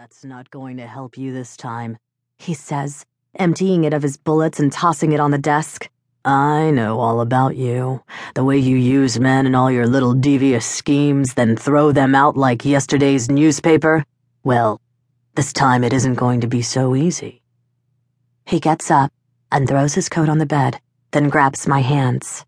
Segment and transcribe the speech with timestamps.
[0.00, 1.98] That's not going to help you this time,
[2.38, 3.04] he says,
[3.36, 5.90] emptying it of his bullets and tossing it on the desk.
[6.24, 8.04] I know all about you.
[8.36, 12.36] The way you use men and all your little devious schemes, then throw them out
[12.36, 14.04] like yesterday's newspaper.
[14.44, 14.80] Well,
[15.34, 17.42] this time it isn't going to be so easy.
[18.46, 19.12] He gets up
[19.50, 20.80] and throws his coat on the bed,
[21.10, 22.44] then grabs my hands.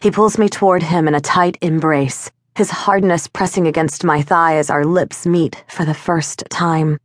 [0.00, 4.56] He pulls me toward him in a tight embrace his hardness pressing against my thigh
[4.56, 6.98] as our lips meet for the first time.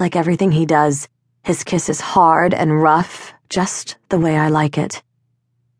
[0.00, 1.08] Like everything he does,
[1.44, 5.00] his kiss is hard and rough, just the way I like it.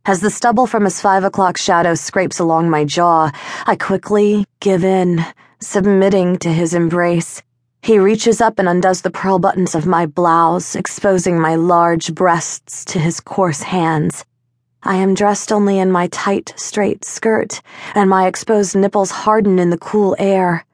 [0.06, 3.32] As the stubble from his five o'clock shadow scrapes along my jaw,
[3.66, 5.24] I quickly give in,
[5.60, 7.42] submitting to his embrace.
[7.82, 12.84] He reaches up and undoes the pearl buttons of my blouse, exposing my large breasts
[12.84, 14.24] to his coarse hands.
[14.82, 17.60] I am dressed only in my tight, straight skirt,
[17.96, 20.64] and my exposed nipples harden in the cool air.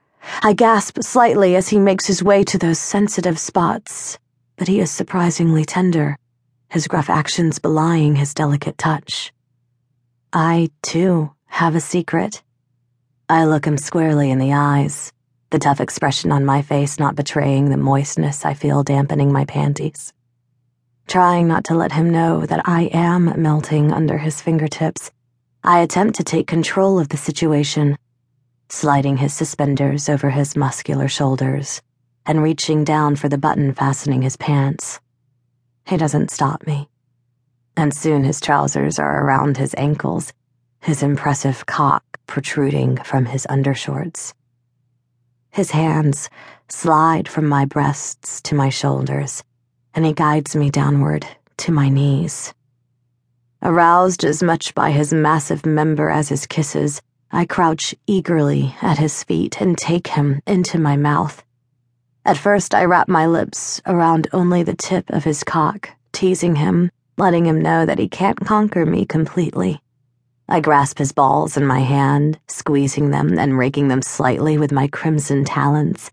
[0.42, 4.18] I gasp slightly as he makes his way to those sensitive spots,
[4.56, 6.18] but he is surprisingly tender,
[6.68, 9.32] his gruff actions belying his delicate touch.
[10.34, 12.42] I, too, have a secret.
[13.30, 15.12] I look him squarely in the eyes,
[15.48, 20.12] the tough expression on my face not betraying the moistness I feel dampening my panties
[21.06, 25.10] trying not to let him know that I am melting under his fingertips.
[25.62, 27.98] I attempt to take control of the situation,
[28.68, 31.82] sliding his suspenders over his muscular shoulders
[32.26, 35.00] and reaching down for the button fastening his pants.
[35.86, 36.88] He doesn't stop me.
[37.76, 40.32] And soon his trousers are around his ankles,
[40.80, 44.32] his impressive cock protruding from his undershorts.
[45.50, 46.30] His hands
[46.68, 49.44] slide from my breasts to my shoulders
[49.94, 51.26] and he guides me downward
[51.58, 52.52] to my knees.
[53.62, 57.00] Aroused as much by his massive member as his kisses,
[57.30, 61.42] I crouch eagerly at his feet and take him into my mouth.
[62.24, 66.90] At first, I wrap my lips around only the tip of his cock, teasing him,
[67.16, 69.80] letting him know that he can't conquer me completely.
[70.48, 74.88] I grasp his balls in my hand, squeezing them and raking them slightly with my
[74.88, 76.10] crimson talons.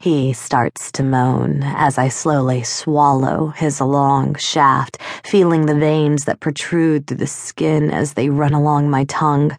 [0.00, 6.40] He starts to moan as I slowly swallow his long shaft, feeling the veins that
[6.40, 9.58] protrude through the skin as they run along my tongue.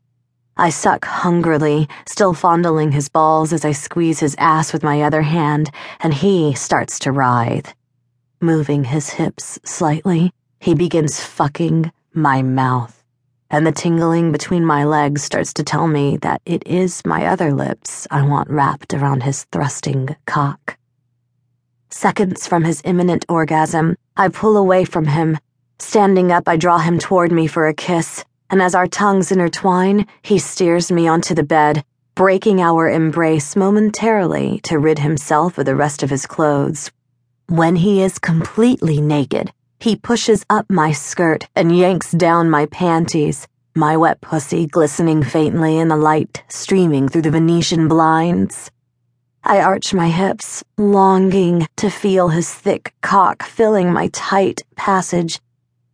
[0.57, 5.22] I suck hungrily, still fondling his balls as I squeeze his ass with my other
[5.22, 5.69] hand,
[6.00, 7.75] and he starts to writhe.
[8.41, 13.00] Moving his hips slightly, he begins fucking my mouth
[13.51, 17.53] and the tingling between my legs starts to tell me that it is my other
[17.53, 20.78] lips I want wrapped around his thrusting cock.
[21.90, 25.38] Seconds from his imminent orgasm, I pull away from him.
[25.79, 30.07] Standing up, I draw him toward me for a kiss, and as our tongues intertwine,
[30.22, 31.84] he steers me onto the bed,
[32.16, 36.90] breaking our embrace momentarily to rid himself of the rest of his clothes.
[37.47, 39.51] When he is completely naked,
[39.81, 45.80] he pushes up my skirt and yanks down my panties, my wet pussy glistening faintly
[45.80, 48.70] in the light streaming through the Venetian blinds.
[49.44, 55.40] I arch my hips, longing to feel his thick cock filling my tight passage,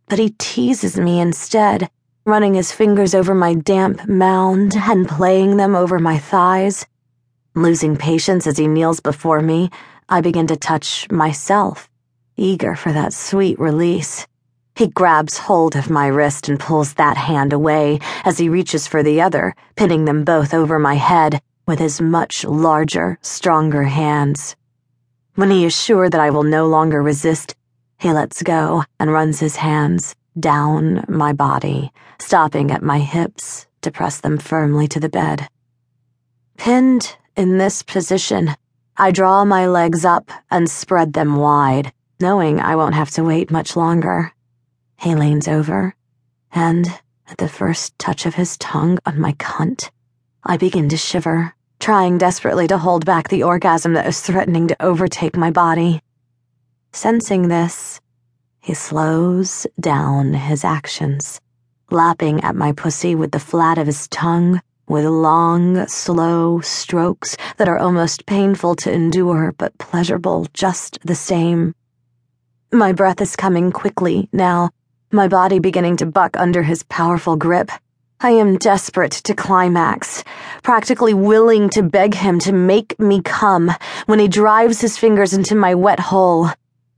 [0.06, 1.88] but he teases me instead,
[2.26, 6.84] running his fingers over my damp mound and playing them over my thighs.
[7.54, 9.70] Losing patience as he kneels before me,
[10.10, 11.88] I begin to touch myself
[12.38, 14.26] eager for that sweet release.
[14.76, 19.02] He grabs hold of my wrist and pulls that hand away as he reaches for
[19.02, 24.54] the other, pinning them both over my head with his much larger, stronger hands.
[25.34, 27.56] When he is sure that I will no longer resist,
[27.98, 31.90] he lets go and runs his hands down my body,
[32.20, 35.48] stopping at my hips to press them firmly to the bed.
[36.56, 38.54] Pinned in this position,
[38.96, 43.50] I draw my legs up and spread them wide knowing I won't have to wait
[43.50, 44.32] much longer.
[44.96, 45.94] He leans over,
[46.52, 46.86] and
[47.28, 49.90] at the first touch of his tongue on my cunt,
[50.42, 54.82] I begin to shiver, trying desperately to hold back the orgasm that is threatening to
[54.82, 56.02] overtake my body.
[56.92, 58.00] Sensing this,
[58.60, 61.40] he slows down his actions,
[61.90, 67.68] lapping at my pussy with the flat of his tongue with long, slow strokes that
[67.68, 71.74] are almost painful to endure but pleasurable just the same.
[72.72, 74.68] My breath is coming quickly now,
[75.10, 77.70] my body beginning to buck under his powerful grip.
[78.20, 80.22] I am desperate to climax,
[80.62, 83.72] practically willing to beg him to make me come
[84.04, 86.50] when he drives his fingers into my wet hole.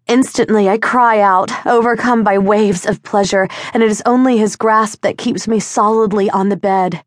[0.08, 5.02] Instantly, I cry out, overcome by waves of pleasure, and it is only his grasp
[5.02, 7.05] that keeps me solidly on the bed.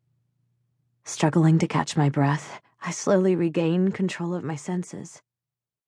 [1.04, 5.20] Struggling to catch my breath, I slowly regain control of my senses.